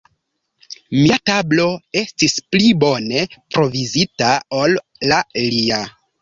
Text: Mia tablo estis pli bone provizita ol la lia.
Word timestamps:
Mia 1.01 1.17
tablo 1.29 1.67
estis 2.01 2.35
pli 2.55 2.71
bone 2.85 3.27
provizita 3.59 4.33
ol 4.63 4.75
la 5.13 5.21
lia. 5.45 5.81